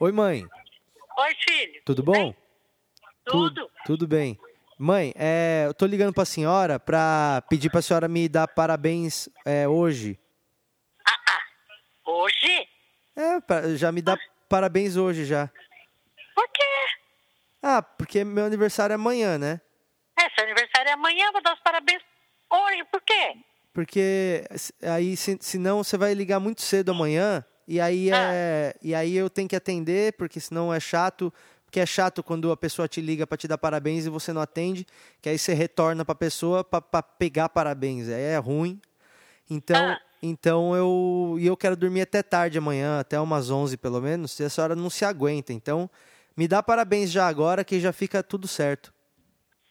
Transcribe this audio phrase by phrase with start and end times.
[0.00, 0.46] Oi, mãe.
[1.18, 1.82] Oi, filho.
[1.84, 2.34] Tudo bom?
[3.24, 3.70] Tudo?
[3.84, 4.38] Tudo bem.
[4.78, 9.66] Mãe, é, eu tô ligando pra senhora pra pedir pra senhora me dar parabéns é,
[9.66, 10.18] hoje.
[12.04, 12.68] Hoje?
[13.16, 15.50] É, pra- já me dá parabéns hoje já.
[16.34, 16.62] Por quê?
[17.62, 19.60] Ah, porque meu aniversário é amanhã, né?
[20.18, 22.02] É, seu aniversário é amanhã, vou dar os parabéns
[22.50, 22.84] hoje.
[22.92, 23.34] Por quê?
[23.72, 24.44] Porque
[24.82, 29.28] aí, se, senão você vai ligar muito cedo amanhã e aí, é, e aí eu
[29.30, 31.32] tenho que atender, porque senão é chato.
[31.64, 34.40] Porque é chato quando a pessoa te liga pra te dar parabéns e você não
[34.40, 34.86] atende,
[35.20, 38.08] que aí você retorna pra pessoa pra pra pegar parabéns.
[38.08, 38.80] Aí é ruim.
[39.50, 40.00] Então, Ah.
[40.22, 44.44] então eu, e eu quero dormir até tarde amanhã, até umas 11 pelo menos, e
[44.44, 45.52] a senhora não se aguenta.
[45.52, 45.90] Então,
[46.36, 48.94] me dá parabéns já agora que já fica tudo certo.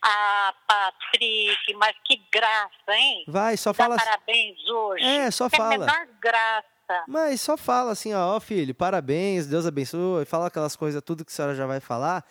[0.04, 3.24] Ah, Patrick, mas que graça, hein?
[3.28, 3.96] Vai, só Dá fala.
[3.96, 5.04] parabéns hoje.
[5.04, 5.78] É, só Tem a fala.
[5.80, 6.68] menor graça.
[7.08, 11.32] Mas só fala assim, ó, ó, filho, parabéns, Deus abençoe, fala aquelas coisas, tudo que
[11.32, 12.24] a senhora já vai falar.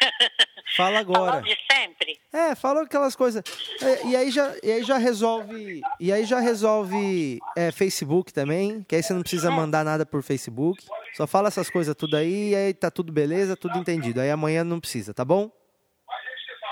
[0.76, 1.40] Fala agora.
[1.40, 2.20] De sempre.
[2.30, 3.42] É, fala aquelas coisas.
[3.80, 5.80] É, E aí já, e aí já resolve.
[5.98, 10.22] E aí já resolve é, Facebook também, que aí você não precisa mandar nada por
[10.22, 10.84] Facebook.
[11.14, 14.20] Só fala essas coisas tudo aí, e aí tá tudo beleza, tudo entendido.
[14.20, 15.48] Aí amanhã não precisa, tá bom?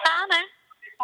[0.04, 0.42] Tá, né?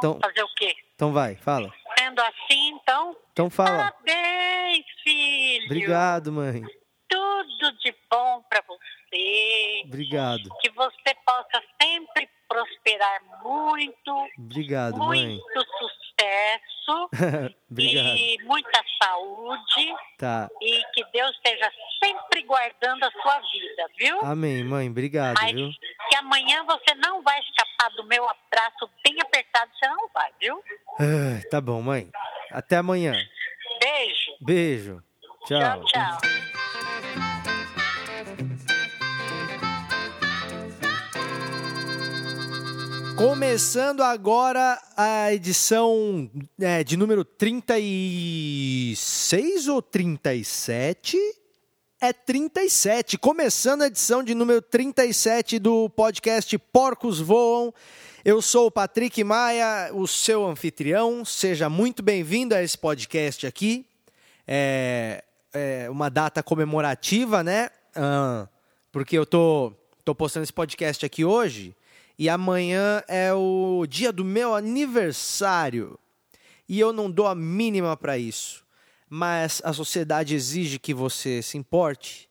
[0.02, 0.74] Vamos Então- fazer o quê?
[0.94, 1.72] Então vai, fala.
[1.98, 3.92] Sendo assim, então, Então fala.
[3.92, 5.64] parabéns, filho.
[5.66, 6.62] Obrigado, mãe.
[7.08, 9.82] Tudo de bom pra você.
[9.86, 10.48] Obrigado.
[10.60, 14.26] Que você possa sempre prosperar muito.
[14.38, 15.26] Obrigado, mãe.
[15.28, 17.08] muito sucesso
[17.70, 18.16] Obrigado.
[18.16, 20.48] e muita saúde Tá.
[20.60, 21.70] e que Deus esteja
[22.02, 24.20] sempre guardando a sua vida, viu?
[24.22, 24.88] Amém, mãe.
[24.88, 25.70] Obrigado, Mas viu?
[26.08, 30.62] que amanhã você não vai escapar do meu abraço bem apertado, você não vai, viu?
[31.00, 32.10] Ah, tá bom, mãe.
[32.50, 33.14] Até amanhã.
[33.80, 34.32] Beijo.
[34.40, 35.02] Beijo.
[35.46, 35.58] Tchau.
[35.58, 36.18] Tchau, tchau.
[43.16, 51.18] Começando agora a edição é, de número 36 ou 37?
[52.02, 53.18] É 37.
[53.18, 57.74] Começando a edição de número 37 do podcast Porcos Voam.
[58.24, 61.26] Eu sou o Patrick Maia, o seu anfitrião.
[61.26, 63.84] Seja muito bem-vindo a esse podcast aqui.
[64.48, 65.22] É,
[65.52, 67.68] é uma data comemorativa, né?
[67.94, 68.48] Ah,
[68.90, 69.70] porque eu tô,
[70.02, 71.76] tô postando esse podcast aqui hoje
[72.18, 75.98] e amanhã é o dia do meu aniversário.
[76.66, 78.59] E eu não dou a mínima para isso.
[79.12, 82.30] Mas a sociedade exige que você se importe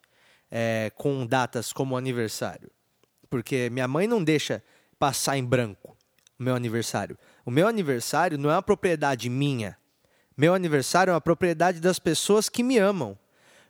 [0.49, 2.71] é, com datas como aniversário.
[3.29, 4.63] Porque minha mãe não deixa
[4.97, 5.97] passar em branco
[6.39, 7.17] o meu aniversário.
[7.45, 9.77] O meu aniversário não é uma propriedade minha.
[10.37, 13.19] Meu aniversário é uma propriedade das pessoas que me amam.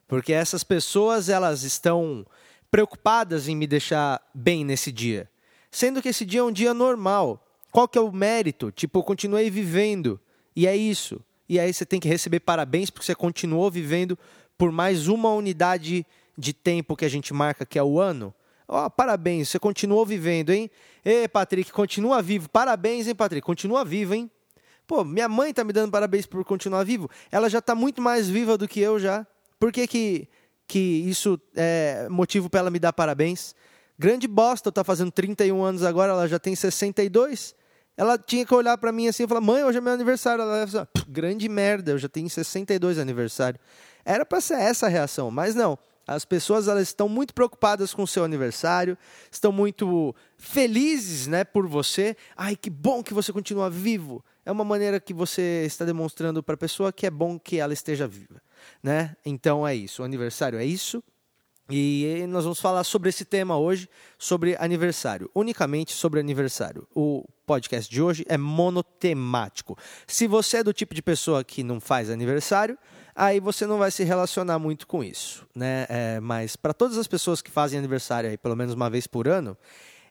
[0.07, 2.25] Porque essas pessoas elas estão
[2.69, 5.27] preocupadas em me deixar bem nesse dia.
[5.71, 7.43] Sendo que esse dia é um dia normal.
[7.71, 8.71] Qual que é o mérito?
[8.71, 10.19] Tipo, eu continuei vivendo.
[10.55, 11.23] E é isso.
[11.49, 14.17] E aí você tem que receber parabéns porque você continuou vivendo
[14.55, 16.05] por mais uma unidade
[16.37, 18.31] de tempo que a gente marca, que é o ano.
[18.67, 20.69] Ó, parabéns, você continuou vivendo, hein?
[21.03, 22.47] Ê, Patrick, continua vivo.
[22.47, 23.43] Parabéns, hein, Patrick?
[23.43, 24.29] Continua vivo, hein?
[24.85, 27.09] Pô, minha mãe tá me dando parabéns por continuar vivo.
[27.31, 29.25] Ela já tá muito mais viva do que eu já.
[29.59, 30.29] Por que que,
[30.67, 33.55] que isso é motivo para ela me dar parabéns?
[33.97, 37.55] Grande bosta, eu tá fazendo 31 anos agora, ela já tem 62.
[37.99, 40.41] Ela tinha que olhar para mim assim e falar: "Mãe, hoje é meu aniversário".
[40.41, 43.59] Ela ia falar: "Grande merda, eu já tenho 62 aniversário".
[44.05, 45.77] Era para ser essa a reação, mas não.
[46.07, 48.97] As pessoas elas estão muito preocupadas com o seu aniversário,
[49.29, 52.15] estão muito felizes, né, por você.
[52.37, 54.23] Ai, que bom que você continua vivo.
[54.45, 57.73] É uma maneira que você está demonstrando para a pessoa que é bom que ela
[57.73, 58.41] esteja viva,
[58.81, 59.13] né?
[59.25, 60.01] Então é isso.
[60.01, 61.03] O aniversário é isso.
[61.69, 63.87] E nós vamos falar sobre esse tema hoje,
[64.17, 66.87] sobre aniversário, unicamente sobre aniversário.
[66.95, 69.77] O podcast de hoje é monotemático.
[70.07, 72.75] Se você é do tipo de pessoa que não faz aniversário,
[73.15, 75.85] aí você não vai se relacionar muito com isso, né?
[75.89, 79.27] É, mas para todas as pessoas que fazem aniversário aí pelo menos uma vez por
[79.27, 79.55] ano,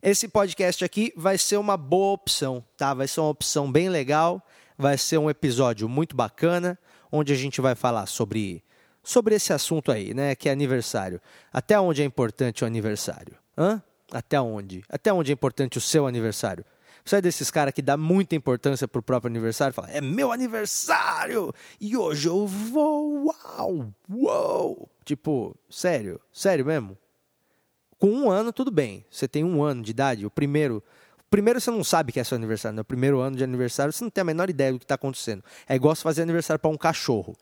[0.01, 2.95] esse podcast aqui vai ser uma boa opção, tá?
[2.95, 4.41] Vai ser uma opção bem legal,
[4.77, 6.79] vai ser um episódio muito bacana,
[7.11, 8.63] onde a gente vai falar sobre
[9.09, 11.19] sobre esse assunto aí, né, que é aniversário.
[11.51, 13.35] Até onde é importante o aniversário?
[13.57, 13.83] Hã?
[14.13, 14.85] Até onde?
[14.87, 16.63] Até onde é importante o seu aniversário?
[17.03, 19.73] Você é desses caras que dá muita importância pro próprio aniversário?
[19.73, 21.55] Fala, é meu aniversário!
[21.81, 23.25] E hoje eu vou!
[23.29, 23.95] Uau!
[24.11, 24.91] Uau!
[25.07, 26.21] Tipo, sério?
[26.31, 26.95] Sério mesmo?
[27.99, 29.07] Com um ano, tudo bem.
[29.11, 30.85] Você tem um ano de idade, o primeiro.
[31.31, 34.11] Primeiro você não sabe que é seu aniversário, no primeiro ano de aniversário você não
[34.11, 35.43] tem a menor ideia do que está acontecendo.
[35.67, 37.35] É igual você fazer aniversário para um cachorro.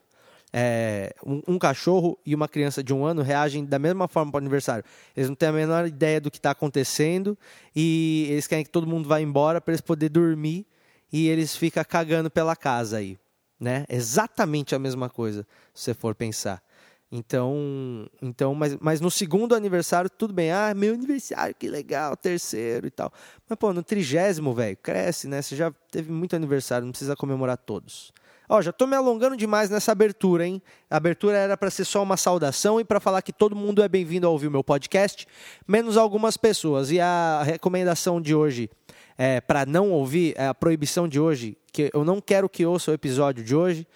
[0.52, 4.38] É, um, um, cachorro e uma criança de um ano reagem da mesma forma para
[4.38, 4.84] o aniversário.
[5.16, 7.36] Eles não têm a menor ideia do que está acontecendo
[7.74, 10.66] e eles querem que todo mundo vá embora para eles poderem dormir
[11.12, 13.18] e eles ficam cagando pela casa aí.
[13.58, 13.84] Né?
[13.88, 16.62] Exatamente a mesma coisa, se você for pensar.
[17.10, 20.50] Então, então mas, mas no segundo aniversário, tudo bem.
[20.50, 23.12] Ah, meu aniversário, que legal, terceiro e tal.
[23.48, 25.40] Mas, pô, no trigésimo, velho, cresce, né?
[25.40, 28.12] Você já teve muito aniversário, não precisa comemorar todos.
[28.48, 30.62] Ó, já tô me alongando demais nessa abertura, hein?
[30.90, 33.88] A abertura era para ser só uma saudação e para falar que todo mundo é
[33.88, 35.26] bem-vindo a ouvir o meu podcast,
[35.66, 36.90] menos algumas pessoas.
[36.90, 38.70] E a recomendação de hoje
[39.18, 42.90] é para não ouvir, é a proibição de hoje, que eu não quero que ouça
[42.90, 43.86] o episódio de hoje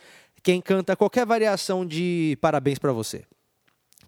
[0.42, 3.24] quem canta qualquer variação de parabéns para você.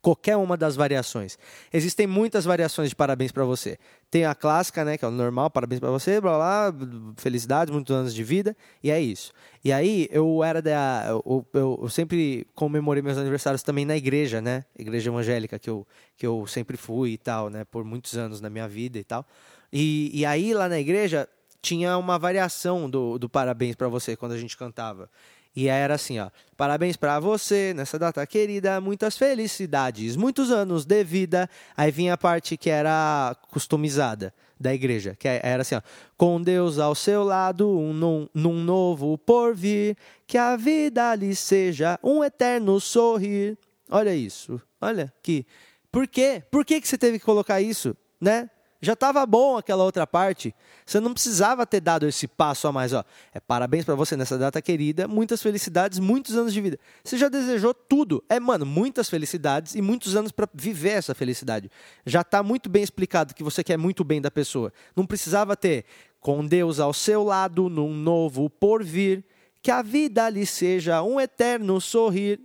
[0.02, 1.38] Qualquer uma das variações.
[1.72, 3.78] Existem muitas variações de parabéns para você.
[4.10, 6.74] Tem a clássica, né, que é o normal, parabéns para você, blá blá,
[7.16, 9.32] felicidades, muitos anos de vida, e é isso.
[9.64, 14.40] E aí eu era da eu, eu, eu, sempre comemorei meus aniversários também na igreja,
[14.40, 14.64] né?
[14.76, 18.50] Igreja evangélica que eu que eu sempre fui e tal, né, por muitos anos na
[18.50, 19.24] minha vida e tal.
[19.72, 21.28] E, e aí lá na igreja
[21.62, 25.08] tinha uma variação do, do parabéns para você quando a gente cantava.
[25.54, 26.30] E era assim, ó.
[26.56, 31.48] Parabéns para você nessa data querida, muitas felicidades, muitos anos de vida.
[31.76, 35.82] Aí vinha a parte que era customizada da igreja, que era assim, ó.
[36.16, 39.96] Com Deus ao seu lado, um, num, num novo porvir,
[40.26, 43.58] que a vida lhe seja um eterno sorrir.
[43.90, 45.44] Olha isso, olha que.
[45.90, 46.42] Por quê?
[46.50, 48.48] Por que, que você teve que colocar isso, né?
[48.84, 50.52] Já estava bom aquela outra parte.
[50.84, 52.92] Você não precisava ter dado esse passo a mais.
[52.92, 53.04] Ó.
[53.32, 56.78] É parabéns para você nessa data querida, muitas felicidades, muitos anos de vida.
[57.04, 58.24] Você já desejou tudo.
[58.28, 61.70] É, mano, muitas felicidades e muitos anos para viver essa felicidade.
[62.04, 64.72] Já está muito bem explicado que você quer muito bem da pessoa.
[64.96, 65.84] Não precisava ter
[66.20, 69.22] com Deus ao seu lado num novo porvir
[69.62, 72.40] que a vida lhe seja um eterno sorrir.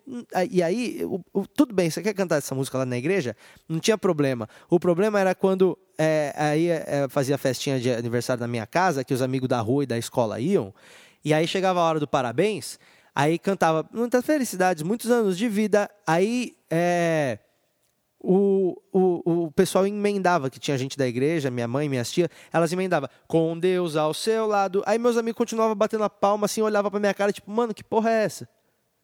[0.52, 3.36] E aí, o, o, tudo bem, você quer cantar essa música lá na igreja?
[3.68, 4.48] Não tinha problema.
[4.70, 9.14] O problema era quando é, aí é, fazia festinha de aniversário na minha casa, que
[9.14, 10.72] os amigos da rua e da escola iam,
[11.26, 12.80] e aí chegava a hora do parabéns,
[13.16, 17.40] aí cantava muitas felicidades, muitos anos de vida, aí é,
[18.30, 22.74] o, o, o pessoal emendava, que tinha gente da igreja, minha mãe, minhas tias, elas
[22.74, 24.84] emendavam, com Deus ao seu lado.
[24.86, 27.86] Aí meus amigos continuavam batendo a palma, assim, olhava pra minha cara, tipo, mano, que
[27.86, 28.50] porra é essa?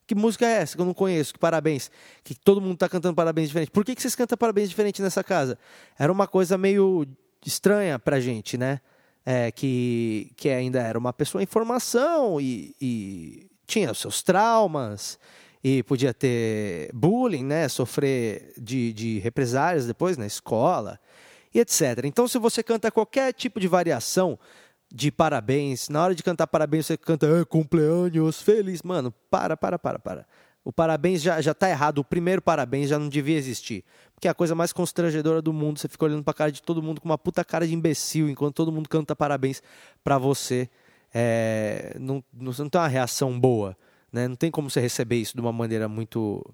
[0.05, 1.31] Que música é essa que eu não conheço?
[1.31, 1.89] Que parabéns.
[2.21, 3.71] Que todo mundo tá cantando parabéns diferente.
[3.71, 5.57] Por que, que vocês cantam parabéns diferente nessa casa?
[5.97, 7.07] Era uma coisa meio
[7.45, 8.81] estranha pra gente, né?
[9.25, 15.17] É, que, que ainda era uma pessoa em formação e, e tinha os seus traumas
[15.63, 17.69] e podia ter bullying, né?
[17.69, 20.99] Sofrer de, de represálias depois na escola
[21.53, 22.03] e etc.
[22.03, 24.37] Então, se você canta qualquer tipo de variação
[24.93, 28.81] de parabéns, na hora de cantar parabéns, você canta é, cumpleaños feliz.
[28.83, 30.25] Mano, para, para, para, para.
[30.65, 31.99] O parabéns já, já tá errado.
[31.99, 33.83] O primeiro parabéns já não devia existir.
[34.13, 35.79] Porque é a coisa mais constrangedora do mundo.
[35.79, 38.55] Você fica olhando pra cara de todo mundo com uma puta cara de imbecil, enquanto
[38.55, 39.61] todo mundo canta parabéns
[40.03, 40.69] para você.
[41.13, 43.75] É, não, não, não tem uma reação boa.
[44.13, 44.27] Né?
[44.27, 46.45] Não tem como você receber isso de uma maneira muito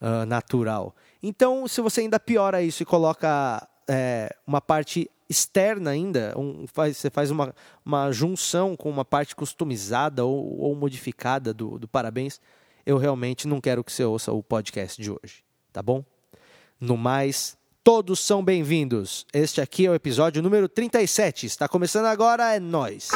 [0.00, 0.94] uh, natural.
[1.22, 6.98] Então, se você ainda piora isso e coloca é, uma parte externa ainda, um, faz,
[6.98, 12.40] você faz uma, uma junção com uma parte customizada ou, ou modificada do, do parabéns,
[12.84, 15.42] eu realmente não quero que você ouça o podcast de hoje,
[15.72, 16.04] tá bom?
[16.78, 19.26] No mais, todos são bem-vindos.
[19.32, 21.46] Este aqui é o episódio número 37.
[21.46, 23.08] Está começando agora, é nós.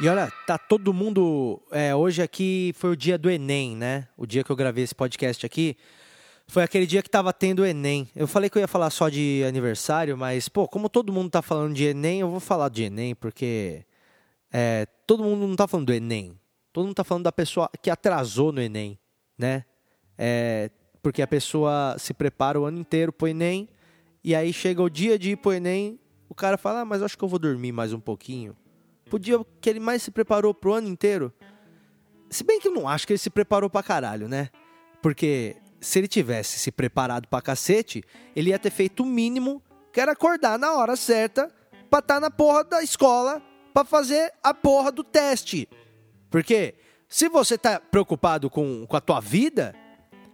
[0.00, 1.60] E olha, tá todo mundo.
[1.72, 4.06] É, hoje aqui foi o dia do Enem, né?
[4.16, 5.76] O dia que eu gravei esse podcast aqui.
[6.46, 8.08] Foi aquele dia que tava tendo Enem.
[8.14, 11.42] Eu falei que eu ia falar só de aniversário, mas, pô, como todo mundo tá
[11.42, 13.84] falando de Enem, eu vou falar de Enem, porque
[14.52, 16.38] é, todo mundo não tá falando do Enem.
[16.72, 18.96] Todo mundo tá falando da pessoa que atrasou no Enem,
[19.36, 19.64] né?
[20.16, 20.70] É,
[21.02, 23.68] porque a pessoa se prepara o ano inteiro pro Enem,
[24.22, 27.18] e aí chega o dia de ir pro Enem, o cara fala, ah, mas acho
[27.18, 28.56] que eu vou dormir mais um pouquinho.
[29.08, 31.32] Podia que ele mais se preparou pro ano inteiro.
[32.30, 34.50] Se bem que eu não acho que ele se preparou pra caralho, né?
[35.00, 38.02] Porque se ele tivesse se preparado pra cacete,
[38.34, 39.62] ele ia ter feito o mínimo,
[39.92, 41.52] que era acordar na hora certa
[41.88, 45.68] pra estar tá na porra da escola pra fazer a porra do teste.
[46.30, 46.74] Porque
[47.08, 49.74] se você tá preocupado com, com a tua vida,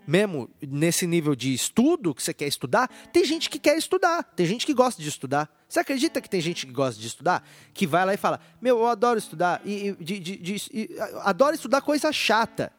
[0.07, 4.47] mesmo nesse nível de estudo que você quer estudar, tem gente que quer estudar, tem
[4.47, 5.49] gente que gosta de estudar.
[5.75, 7.45] Você acredita que tem gente que gosta de estudar?
[7.73, 11.57] Que vai lá e fala: Meu, eu adoro estudar, e, de, de, de, e adoro
[11.57, 12.73] estudar coisa chata.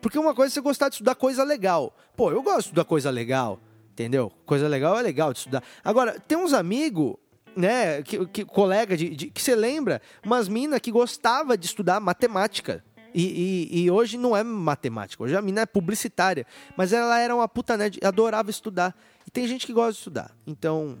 [0.00, 1.92] Porque uma coisa é você gostar de estudar coisa legal.
[2.14, 3.58] Pô, eu gosto de estudar coisa legal,
[3.90, 4.30] entendeu?
[4.44, 5.60] Coisa legal é legal de estudar.
[5.82, 7.16] Agora, tem uns amigos
[7.56, 11.98] né, que, que colega de, de, que você lembra, umas minas que gostava de estudar
[11.98, 12.84] matemática.
[13.12, 13.24] E,
[13.72, 16.46] e, e, hoje não é matemática, hoje a mina é publicitária.
[16.76, 18.96] Mas ela era uma puta nerd, adorava estudar.
[19.26, 20.30] E tem gente que gosta de estudar.
[20.46, 20.96] Então,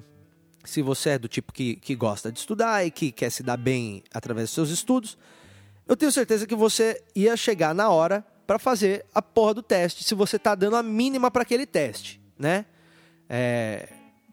[0.66, 3.56] se você é do tipo que, que gosta de estudar e que quer se dar
[3.56, 5.16] bem através dos seus estudos,
[5.86, 10.04] eu tenho certeza que você ia chegar na hora para fazer a porra do teste,
[10.04, 12.64] se você tá dando a mínima para aquele teste, né?
[13.28, 13.88] É,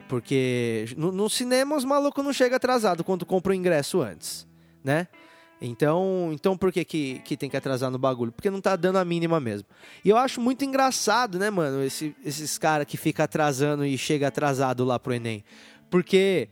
[0.08, 4.46] porque no, no, cinema os malucos não chegam atrasado quando compra o ingresso antes,
[4.84, 5.08] né?
[5.60, 8.32] Então, então por que, que, que tem que atrasar no bagulho?
[8.32, 9.68] Porque não tá dando a mínima mesmo.
[10.04, 14.28] E eu acho muito engraçado, né, mano, esse, esses caras que fica atrasando e chega
[14.28, 15.44] atrasado lá pro Enem.
[15.94, 16.50] Porque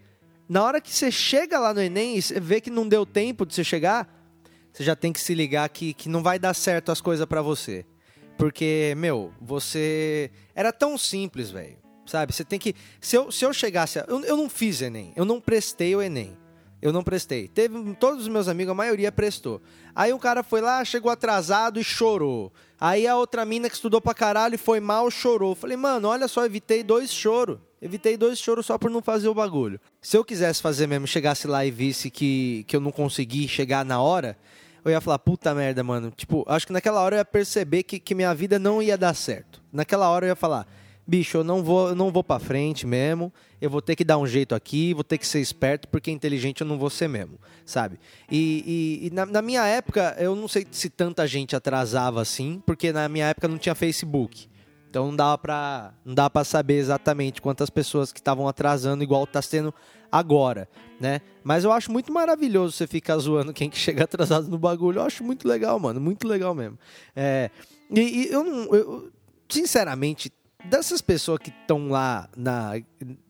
[0.47, 3.55] na hora que você chega lá no Enem e vê que não deu tempo de
[3.55, 4.07] você chegar,
[4.71, 7.41] você já tem que se ligar que, que não vai dar certo as coisas para
[7.41, 7.83] você.
[8.37, 10.29] Porque, meu, você.
[10.53, 11.79] Era tão simples, velho.
[12.05, 12.31] Sabe?
[12.31, 12.75] Você tem que.
[12.99, 13.97] Se eu, se eu chegasse.
[13.97, 14.05] A...
[14.07, 15.11] Eu, eu não fiz Enem.
[15.15, 16.37] Eu não prestei o Enem.
[16.79, 17.47] Eu não prestei.
[17.47, 19.59] Teve todos os meus amigos, a maioria prestou.
[19.95, 22.53] Aí um cara foi lá, chegou atrasado e chorou.
[22.79, 25.55] Aí a outra mina que estudou pra caralho e foi mal, chorou.
[25.55, 27.57] Falei, mano, olha só, evitei dois choros.
[27.81, 29.79] Evitei dois choros só por não fazer o bagulho.
[29.99, 33.83] Se eu quisesse fazer mesmo, chegasse lá e visse que, que eu não consegui chegar
[33.83, 34.37] na hora,
[34.85, 36.11] eu ia falar, puta merda, mano.
[36.15, 39.15] Tipo, acho que naquela hora eu ia perceber que, que minha vida não ia dar
[39.15, 39.61] certo.
[39.73, 40.67] Naquela hora eu ia falar,
[41.07, 43.33] bicho, eu não vou, eu não vou para frente mesmo.
[43.59, 46.61] Eu vou ter que dar um jeito aqui, vou ter que ser esperto, porque inteligente
[46.61, 47.99] eu não vou ser mesmo, sabe?
[48.29, 52.61] E, e, e na, na, minha época, eu não sei se tanta gente atrasava assim,
[52.65, 54.50] porque na minha época não tinha Facebook.
[54.91, 59.25] Então não dava pra, não dava pra saber exatamente quantas pessoas que estavam atrasando, igual
[59.25, 59.73] tá sendo
[60.11, 60.67] agora,
[60.99, 61.21] né?
[61.45, 64.99] Mas eu acho muito maravilhoso você ficar zoando quem que chega atrasado no bagulho.
[64.99, 66.01] Eu acho muito legal, mano.
[66.01, 66.77] Muito legal mesmo.
[67.15, 67.49] É,
[67.89, 68.75] e, e eu não.
[68.75, 69.11] Eu,
[69.47, 70.29] sinceramente,
[70.65, 72.73] dessas pessoas que estão lá na,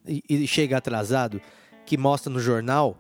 [0.08, 1.40] e, e chega atrasado,
[1.86, 2.98] que mostra no jornal,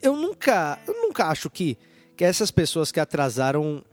[0.00, 1.76] eu nunca, eu nunca acho que,
[2.16, 3.84] que essas pessoas que atrasaram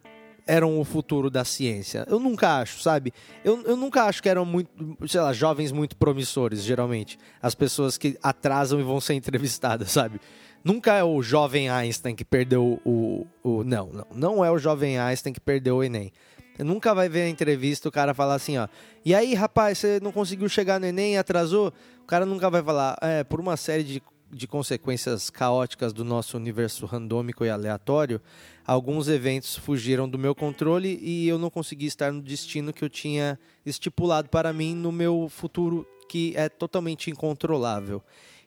[0.51, 2.05] eram o futuro da ciência.
[2.10, 3.13] Eu nunca acho, sabe?
[3.41, 4.70] Eu, eu nunca acho que eram muito,
[5.08, 7.17] sei lá, jovens muito promissores, geralmente.
[7.41, 10.20] As pessoas que atrasam e vão ser entrevistadas, sabe?
[10.62, 13.25] Nunca é o jovem Einstein que perdeu o.
[13.41, 14.08] o não, não.
[14.13, 16.12] Não é o jovem Einstein que perdeu o Enem.
[16.60, 18.67] Nunca vai ver a entrevista o cara falar assim, ó.
[19.05, 21.72] E aí, rapaz, você não conseguiu chegar no Enem e atrasou?
[22.03, 26.38] O cara nunca vai falar, é, por uma série de de consequências caóticas do nosso
[26.38, 28.22] universo randômico e aleatório,
[28.71, 32.89] alguns eventos fugiram do meu controle e eu não consegui estar no destino que eu
[32.89, 38.01] tinha estipulado para mim no meu futuro que é totalmente incontrolável.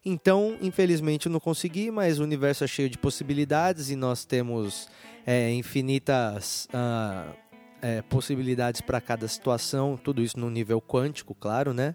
[0.04, 4.88] Então, infelizmente, eu não consegui, mas o universo é cheio de possibilidades e nós temos
[5.26, 7.34] é, infinitas uh,
[7.82, 11.94] é, possibilidades para cada situação, tudo isso no nível quântico, claro, né?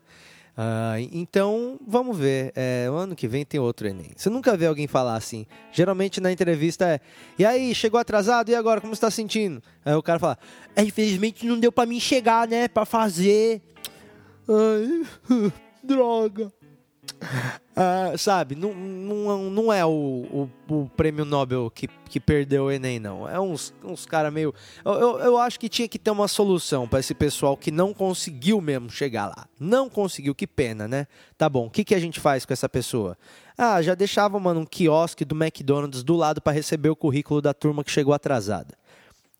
[0.60, 2.52] Uh, então, vamos ver.
[2.54, 4.12] É, o ano que vem tem outro Enem.
[4.14, 5.46] Você nunca vê alguém falar assim.
[5.72, 7.00] Geralmente na entrevista é:
[7.38, 8.50] E aí, chegou atrasado?
[8.50, 9.64] E agora, como você está sentindo?
[9.86, 10.38] Aí o cara fala:
[10.76, 12.68] é, Infelizmente não deu para mim chegar, né?
[12.68, 13.62] Para fazer.
[14.50, 15.08] Ai,
[15.82, 16.52] droga.
[17.22, 22.72] Uh, sabe, não, não, não é o, o, o, prêmio Nobel que, que perdeu o
[22.72, 23.28] Enem, não.
[23.28, 24.54] É uns, uns caras meio.
[24.84, 27.94] Eu, eu, eu, acho que tinha que ter uma solução para esse pessoal que não
[27.94, 29.48] conseguiu mesmo chegar lá.
[29.60, 31.08] Não conseguiu, que pena, né?
[31.38, 33.18] Tá bom, o que, que a gente faz com essa pessoa?
[33.58, 37.54] Ah, já deixava, mano, um quiosque do McDonald's do lado para receber o currículo da
[37.54, 38.78] turma que chegou atrasada.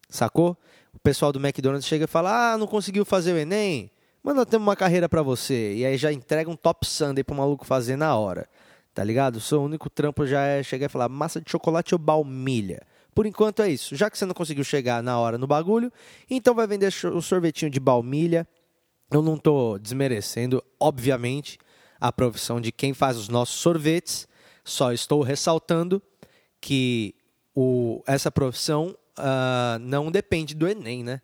[0.10, 0.58] Sacou?
[0.94, 3.92] O pessoal do McDonald's chega e fala: Ah, não conseguiu fazer o Enem?
[4.24, 5.76] Nós temos uma carreira para você.
[5.76, 8.48] E aí já entrega um top sundae pro maluco fazer na hora.
[8.94, 9.38] Tá ligado?
[9.38, 12.82] O seu único trampo já é chegar e falar massa de chocolate ou baunilha.
[13.14, 13.96] Por enquanto é isso.
[13.96, 15.92] Já que você não conseguiu chegar na hora no bagulho,
[16.30, 18.48] então vai vender o sorvetinho de baunilha.
[19.12, 21.58] Eu não tô desmerecendo, obviamente,
[22.00, 24.28] a profissão de quem faz os nossos sorvetes.
[24.64, 26.02] Só estou ressaltando
[26.62, 27.16] que
[27.56, 31.22] o, essa profissão uh, não depende do Enem, né?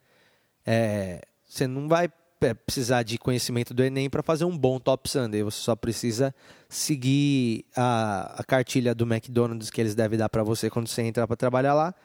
[0.66, 2.10] É, você não vai
[2.54, 5.42] precisar de conhecimento do Enem para fazer um bom Top Sunday.
[5.44, 6.34] Você só precisa
[6.70, 11.26] seguir a, a cartilha do McDonald's que eles devem dar para você quando você entrar
[11.28, 11.96] para trabalhar lá,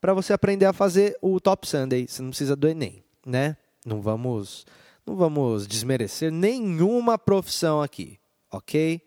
[0.00, 2.06] para você aprender a fazer o Top Sunday.
[2.06, 3.56] Você não precisa do Enem, né?
[3.84, 4.66] Não vamos,
[5.06, 8.18] não vamos desmerecer nenhuma profissão aqui,
[8.52, 9.00] ok?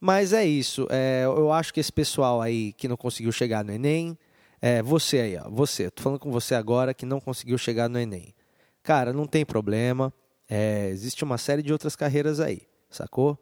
[0.00, 0.86] Mas é isso.
[0.90, 4.16] É, eu acho que esse pessoal aí que não conseguiu chegar no Enem,
[4.62, 7.98] é, você aí, ó, você, tô falando com você agora que não conseguiu chegar no
[7.98, 8.34] Enem.
[8.82, 10.12] Cara, não tem problema.
[10.50, 13.38] É, existe uma série de outras carreiras aí, sacou?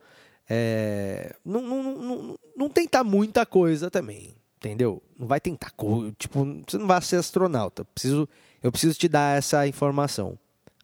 [0.48, 5.02] É, não, não, não, não tentar muita coisa também, entendeu?
[5.18, 5.72] Não vai tentar,
[6.18, 7.82] tipo, você não vai ser astronauta.
[7.86, 8.28] Preciso,
[8.62, 10.38] eu preciso te dar essa informação.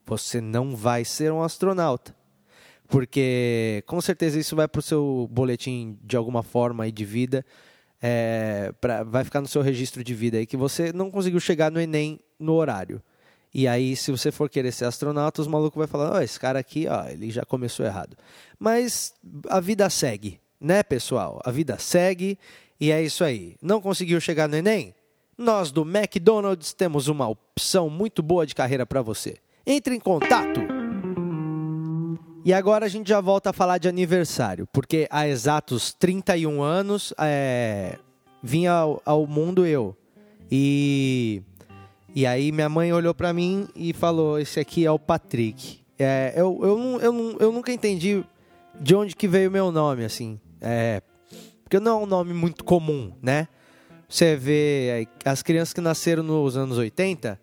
[0.07, 2.15] Você não vai ser um astronauta.
[2.89, 7.45] Porque com certeza isso vai para o seu boletim de alguma forma aí de vida.
[8.01, 11.71] É, pra, vai ficar no seu registro de vida aí que você não conseguiu chegar
[11.71, 13.03] no Enem no horário.
[13.55, 16.59] E aí, se você for querer ser astronauta, os malucos vão falar: oh, esse cara
[16.59, 18.17] aqui, ó, ele já começou errado.
[18.59, 19.15] Mas
[19.49, 21.41] a vida segue, né, pessoal?
[21.45, 22.37] A vida segue
[22.81, 23.55] e é isso aí.
[23.63, 24.93] Não conseguiu chegar no Enem?
[25.39, 29.37] Nós do McDonald's temos uma opção muito boa de carreira para você.
[29.65, 30.61] Entre em contato!
[32.45, 37.15] E agora a gente já volta a falar de aniversário, porque há exatos 31 anos
[37.19, 37.99] é,
[38.43, 39.97] vinha ao, ao mundo eu.
[40.51, 41.43] E
[42.15, 45.81] e aí minha mãe olhou para mim e falou: Esse aqui é o Patrick.
[45.99, 48.25] É, eu, eu, eu, eu, nunca entendi
[48.81, 50.39] de onde que veio o meu nome, assim.
[50.61, 51.03] É,
[51.63, 53.49] porque não é um nome muito comum, né?
[54.09, 57.41] Você vê as crianças que nasceram nos anos 80,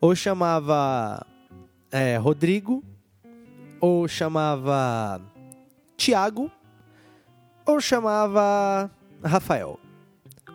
[0.00, 1.26] ou chamava
[1.92, 2.82] é, Rodrigo,
[3.78, 5.20] ou chamava
[5.98, 6.50] Tiago,
[7.66, 8.90] ou chamava
[9.22, 9.78] Rafael.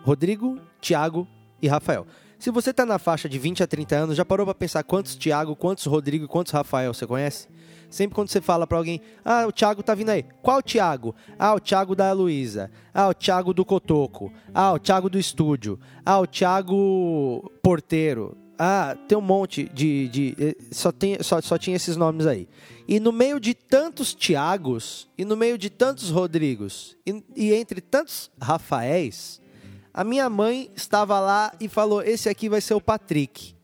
[0.02, 1.28] Rodrigo, Tiago
[1.62, 2.04] e Rafael.
[2.44, 5.16] Se você está na faixa de 20 a 30 anos, já parou para pensar quantos
[5.16, 7.48] Thiago, quantos Rodrigo, quantos Rafael você conhece?
[7.88, 10.26] Sempre quando você fala para alguém, ah, o Thiago tá vindo aí.
[10.42, 11.14] Qual Thiago?
[11.38, 12.70] Ah, o Thiago da Luísa.
[12.92, 14.30] Ah, o Thiago do Cotoco.
[14.52, 15.80] Ah, o Thiago do estúdio.
[16.04, 18.36] Ah, o Thiago porteiro.
[18.58, 20.08] Ah, tem um monte de.
[20.08, 22.46] de eh, só, tem, só, só tinha esses nomes aí.
[22.86, 27.80] E no meio de tantos Tiagos, e no meio de tantos Rodrigos, e, e entre
[27.80, 29.40] tantos Rafaéis,
[29.94, 33.54] a minha mãe estava lá e falou: "Esse aqui vai ser o Patrick".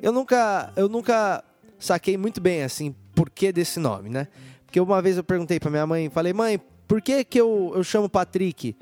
[0.00, 1.44] Eu nunca, eu nunca
[1.78, 4.28] saquei muito bem assim por que desse nome, né?
[4.64, 7.84] Porque uma vez eu perguntei para minha mãe, falei: "Mãe, por que que eu, eu
[7.84, 8.74] chamo Patrick?"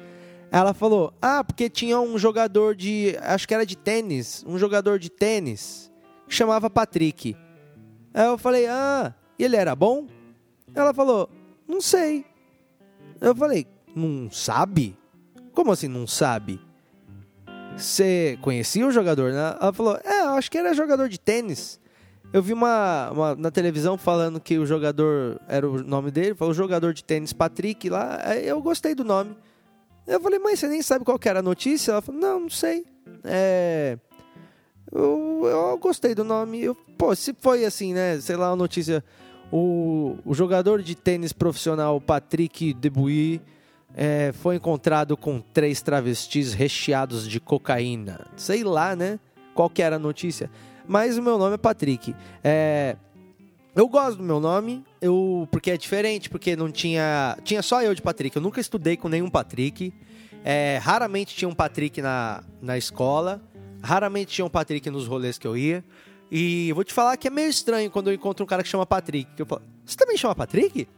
[0.53, 5.01] Ela falou: "Ah, porque tinha um jogador de, acho que era de tênis, um jogador
[5.01, 5.91] de tênis
[6.29, 7.37] que chamava Patrick".
[8.15, 10.07] Aí eu falei: "Ah, ele era bom?"
[10.73, 11.29] Ela falou:
[11.67, 12.25] "Não sei".
[13.21, 14.97] Eu falei: "Não sabe?
[15.53, 16.61] Como assim não sabe?"
[17.77, 19.33] Você conhecia o jogador?
[19.33, 19.57] Né?
[19.61, 21.81] Ela falou: É, acho que era jogador de tênis.
[22.33, 26.55] Eu vi uma, uma, na televisão falando que o jogador era o nome dele, falou
[26.55, 28.21] jogador de tênis Patrick lá.
[28.43, 29.37] Eu gostei do nome.
[30.07, 31.93] Eu falei, mãe, você nem sabe qual era a notícia?
[31.93, 32.87] Ela falou, não, não sei.
[33.23, 33.99] É.
[34.91, 36.63] Eu, eu gostei do nome.
[36.63, 38.19] Eu, pô, se foi assim, né?
[38.21, 39.05] Sei lá, a notícia.
[39.53, 43.43] O, o jogador de tênis profissional Patrick Debuy
[43.95, 48.27] é, foi encontrado com três travestis recheados de cocaína.
[48.37, 49.19] Sei lá, né?
[49.55, 50.51] Qual que era a notícia.
[50.87, 52.15] Mas o meu nome é Patrick.
[52.43, 52.97] É,
[53.75, 57.37] eu gosto do meu nome, eu porque é diferente, porque não tinha.
[57.45, 58.35] Tinha só eu de Patrick.
[58.37, 59.93] Eu nunca estudei com nenhum Patrick.
[60.45, 63.41] É, raramente tinha um Patrick na, na escola.
[63.83, 65.85] Raramente tinha um Patrick nos rolês que eu ia.
[66.31, 68.87] E vou te falar que é meio estranho quando eu encontro um cara que chama
[68.87, 69.31] Patrick.
[69.39, 70.89] eu falo, você também chama Patrick?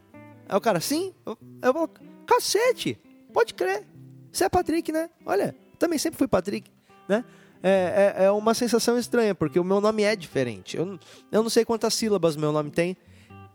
[0.47, 1.13] Aí o cara, sim?
[1.61, 1.89] Eu, vou.
[2.25, 2.99] Cacete!
[3.33, 3.85] Pode crer.
[4.31, 5.09] Você é Patrick, né?
[5.25, 6.69] Olha, também sempre fui Patrick,
[7.07, 7.23] né?
[7.63, 10.77] É, é, é, uma sensação estranha, porque o meu nome é diferente.
[10.77, 10.99] Eu,
[11.31, 12.95] eu não sei quantas sílabas meu nome tem.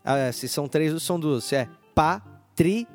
[0.04, 1.44] Ah, se são três ou são duas.
[1.44, 2.88] Se é Patrick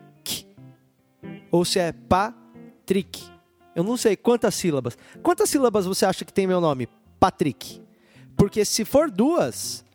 [1.51, 3.23] ou se é Patrick.
[3.75, 4.97] Eu não sei quantas sílabas.
[5.21, 6.89] Quantas sílabas você acha que tem meu nome?
[7.19, 7.81] Patrick.
[8.35, 9.85] Porque se for duas,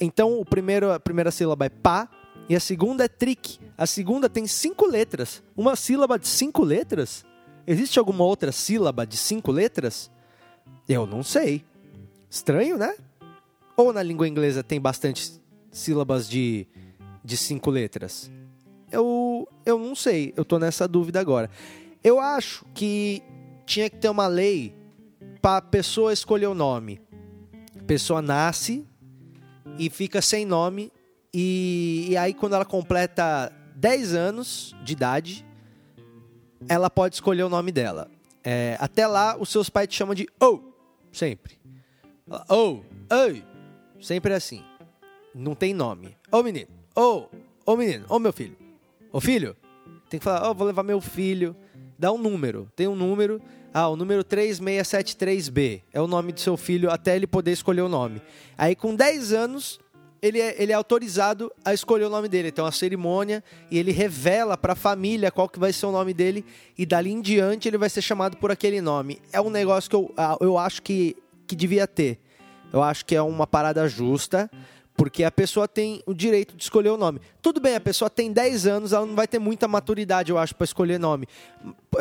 [0.00, 2.08] então o primeiro, a primeira sílaba é pa
[2.48, 3.58] e a segunda é trick.
[3.76, 5.42] A segunda tem cinco letras.
[5.56, 7.24] Uma sílaba de cinco letras?
[7.66, 10.10] Existe alguma outra sílaba de cinco letras?
[10.88, 11.64] Eu não sei.
[12.28, 12.94] Estranho, né?
[13.76, 16.66] Ou na língua inglesa tem bastante sílabas de,
[17.24, 18.30] de cinco letras?
[18.90, 20.34] Eu, eu não sei.
[20.36, 21.50] Eu tô nessa dúvida agora.
[22.02, 23.22] Eu acho que
[23.64, 24.74] tinha que ter uma lei
[25.40, 27.00] para a pessoa escolher o nome.
[27.78, 28.86] A pessoa nasce
[29.78, 30.92] e fica sem nome
[31.34, 35.46] e, e aí, quando ela completa 10 anos de idade,
[36.68, 38.10] ela pode escolher o nome dela.
[38.44, 40.60] É, até lá, os seus pais te chamam de O,
[41.12, 41.58] sempre.
[42.50, 42.80] O,
[43.14, 43.44] oi,
[44.00, 44.62] sempre é assim.
[45.34, 46.16] Não tem nome.
[46.30, 47.26] Ô menino, ô,
[47.64, 48.56] ô menino, ô meu filho.
[49.10, 49.56] Ô filho,
[50.10, 51.56] tem que falar, ó, oh, vou levar meu filho.
[51.98, 53.40] Dá um número, tem um número.
[53.72, 57.88] Ah, o número 3673B é o nome do seu filho até ele poder escolher o
[57.88, 58.20] nome.
[58.58, 59.80] Aí com 10 anos,
[60.22, 62.48] ele é, ele é autorizado a escolher o nome dele.
[62.48, 66.14] Então, a cerimônia e ele revela para a família qual que vai ser o nome
[66.14, 66.44] dele
[66.78, 69.20] e dali em diante ele vai ser chamado por aquele nome.
[69.32, 72.20] É um negócio que eu, eu acho que, que devia ter.
[72.72, 74.48] Eu acho que é uma parada justa,
[74.96, 77.20] porque a pessoa tem o direito de escolher o nome.
[77.42, 80.54] Tudo bem, a pessoa tem 10 anos, ela não vai ter muita maturidade, eu acho,
[80.54, 81.26] para escolher nome.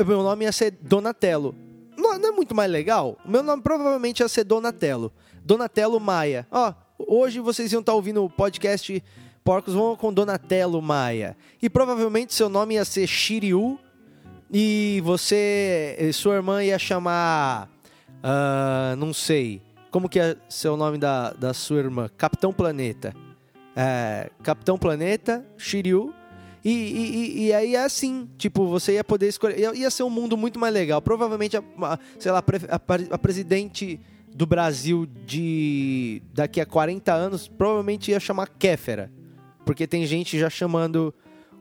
[0.06, 1.56] Meu nome ia ser Donatello.
[1.98, 3.18] Não, não é muito mais legal?
[3.26, 5.12] O meu nome provavelmente ia ser Donatello.
[5.44, 6.48] Donatello Maia.
[6.52, 6.74] Ó,
[7.08, 9.04] Hoje vocês iam estar ouvindo o podcast
[9.44, 11.36] Porcos Vão com Donatello Maia.
[11.62, 13.80] E provavelmente seu nome ia ser Shiryu.
[14.52, 17.70] E você, sua irmã ia chamar,
[18.18, 22.10] uh, não sei, como que é seu nome da, da sua irmã?
[22.18, 23.14] Capitão Planeta.
[23.76, 26.14] É, Capitão Planeta, Shiryu.
[26.64, 29.58] E, e, e, aí é assim, tipo, você ia poder escolher.
[29.58, 31.02] Ia, ia ser um mundo muito mais legal.
[31.02, 34.00] Provavelmente, a, a sei lá, a, a, presidente
[34.34, 39.12] do Brasil de daqui a 40 anos provavelmente ia chamar Kéfera.
[39.66, 41.14] Porque tem gente já chamando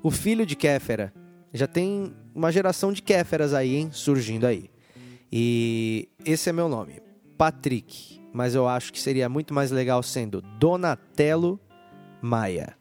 [0.03, 1.13] o filho de Kéfera.
[1.53, 4.71] Já tem uma geração de Kéferas aí, hein, surgindo aí.
[5.33, 7.01] E esse é meu nome,
[7.37, 8.21] Patrick.
[8.33, 11.59] Mas eu acho que seria muito mais legal sendo Donatello
[12.23, 12.77] Maia.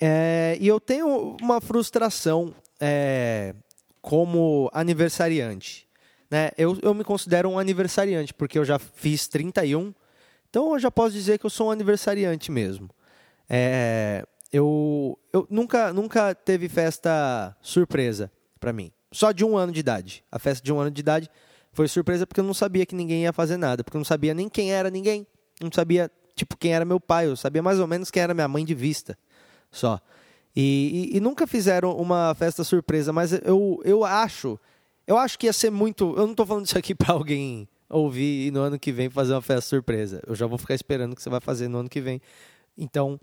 [0.00, 3.54] É, e eu tenho uma frustração é,
[4.00, 5.87] como aniversariante.
[6.30, 6.50] Né?
[6.58, 9.94] Eu, eu me considero um aniversariante, porque eu já fiz 31,
[10.50, 12.90] então eu já posso dizer que eu sou um aniversariante mesmo.
[13.48, 18.92] É, eu, eu nunca, nunca teve festa surpresa para mim.
[19.10, 20.24] Só de um ano de idade.
[20.30, 21.30] A festa de um ano de idade
[21.72, 24.34] foi surpresa porque eu não sabia que ninguém ia fazer nada, porque eu não sabia
[24.34, 25.26] nem quem era ninguém.
[25.60, 27.26] Não sabia, tipo, quem era meu pai.
[27.26, 29.18] Eu sabia mais ou menos quem era minha mãe de vista.
[29.70, 30.00] Só.
[30.54, 34.58] E, e, e nunca fizeram uma festa surpresa, mas eu, eu acho.
[35.08, 36.14] Eu acho que ia ser muito.
[36.18, 39.32] Eu não estou falando isso aqui para alguém ouvir e no ano que vem fazer
[39.32, 40.22] uma festa surpresa.
[40.26, 42.20] Eu já vou ficar esperando o que você vai fazer no ano que vem.
[42.76, 43.18] Então,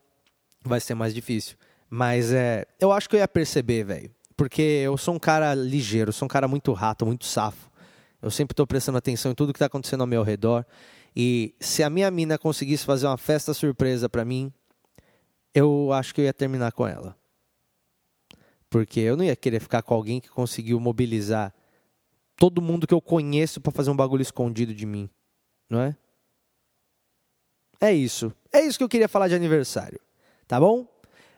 [0.64, 1.56] vai ser mais difícil.
[1.88, 4.10] Mas é, eu acho que eu ia perceber, velho.
[4.36, 7.70] Porque eu sou um cara ligeiro, sou um cara muito rato, muito safo.
[8.20, 10.66] Eu sempre estou prestando atenção em tudo que está acontecendo ao meu redor.
[11.16, 14.52] E se a minha mina conseguisse fazer uma festa surpresa para mim,
[15.54, 17.16] eu acho que eu ia terminar com ela.
[18.72, 21.54] Porque eu não ia querer ficar com alguém que conseguiu mobilizar
[22.38, 25.10] todo mundo que eu conheço para fazer um bagulho escondido de mim,
[25.70, 25.96] não é?
[27.80, 28.34] É isso.
[28.52, 30.00] É isso que eu queria falar de aniversário.
[30.48, 30.88] Tá bom?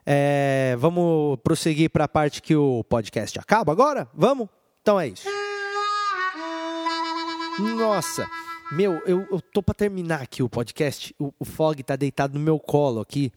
[0.05, 4.09] É, vamos prosseguir para a parte que o podcast acaba agora?
[4.13, 4.47] Vamos?
[4.81, 5.27] Então é isso.
[7.59, 8.29] Nossa,
[8.71, 11.15] meu, eu, eu tô para terminar aqui o podcast.
[11.19, 13.31] O, o Fog tá deitado no meu colo aqui.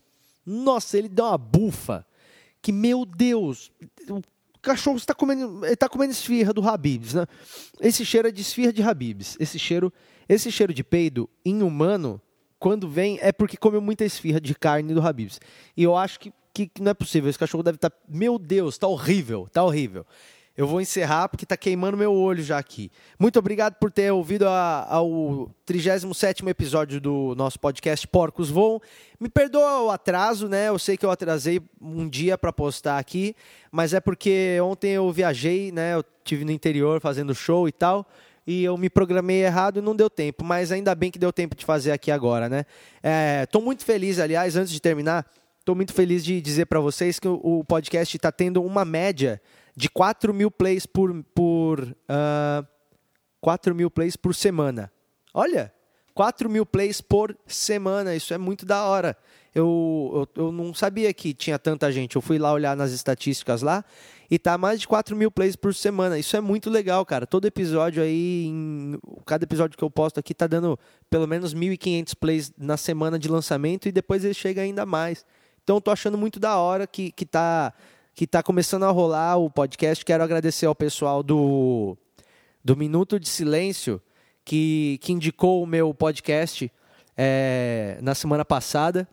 [0.44, 2.04] Nossa, ele deu uma bufa.
[2.60, 3.72] Que, meu Deus,
[4.60, 7.26] cachorro está comendo, ele tá comendo esfirra do Habibs, né?
[7.80, 9.36] Esse cheiro é de esfirra de Habibs.
[9.40, 9.92] Esse cheiro,
[10.28, 12.20] esse cheiro de peido em humano
[12.58, 15.40] quando vem é porque comeu muita esfirra de carne do Habibs.
[15.76, 17.30] E eu acho que, que não é possível.
[17.30, 17.90] Esse cachorro deve estar.
[17.90, 20.06] Tá, meu Deus, tá horrível, tá horrível.
[20.60, 22.90] Eu vou encerrar porque tá queimando meu olho já aqui.
[23.18, 28.78] Muito obrigado por ter ouvido ao 37 episódio do nosso podcast Porcos Voam.
[29.18, 30.68] Me perdoa o atraso, né?
[30.68, 33.34] Eu sei que eu atrasei um dia para postar aqui,
[33.72, 35.94] mas é porque ontem eu viajei, né?
[35.94, 38.06] Eu tive no interior fazendo show e tal
[38.46, 41.56] e eu me programei errado e não deu tempo, mas ainda bem que deu tempo
[41.56, 42.66] de fazer aqui agora, né?
[43.44, 45.24] Estou é, muito feliz, aliás, antes de terminar,
[45.58, 49.40] estou muito feliz de dizer para vocês que o, o podcast está tendo uma média
[49.76, 52.64] de 4 mil plays por, por uh, ah,
[53.40, 54.92] 4 mil plays por semana.
[55.32, 55.72] Olha,
[56.14, 59.16] 4 mil plays por semana, isso é muito da hora.
[59.54, 62.14] Eu, eu, eu, não sabia que tinha tanta gente.
[62.14, 63.84] Eu fui lá olhar nas estatísticas lá
[64.30, 66.18] e tá mais de 4 mil plays por semana.
[66.18, 67.26] Isso é muito legal, cara.
[67.26, 70.78] Todo episódio aí, em, cada episódio que eu posto aqui tá dando
[71.08, 75.24] pelo menos 1.500 plays na semana de lançamento e depois ele chega ainda mais.
[75.64, 77.72] Então eu tô achando muito da hora que, que, tá,
[78.20, 80.04] que tá começando a rolar o podcast.
[80.04, 81.96] Quero agradecer ao pessoal do,
[82.62, 83.98] do Minuto de Silêncio
[84.44, 86.70] que, que indicou o meu podcast
[87.16, 89.08] é, na semana passada.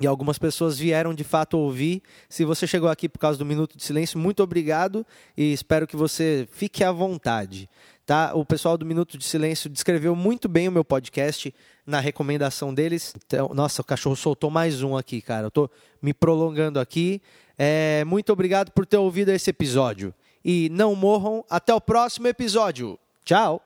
[0.00, 2.02] E algumas pessoas vieram de fato ouvir.
[2.28, 5.94] Se você chegou aqui por causa do Minuto de Silêncio, muito obrigado e espero que
[5.94, 7.70] você fique à vontade.
[8.04, 8.34] Tá?
[8.34, 11.54] O pessoal do Minuto de Silêncio descreveu muito bem o meu podcast
[11.86, 13.14] na recomendação deles.
[13.24, 15.44] Então, nossa, o cachorro soltou mais um aqui, cara.
[15.44, 15.70] Eu estou
[16.02, 17.22] me prolongando aqui.
[17.62, 20.14] É, muito obrigado por ter ouvido esse episódio.
[20.42, 21.44] E não morram.
[21.50, 22.98] Até o próximo episódio.
[23.22, 23.62] Tchau.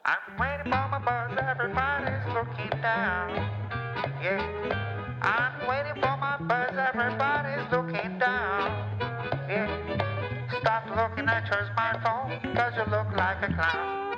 [10.95, 14.14] Looking at your smartphone, cause you look like a clown.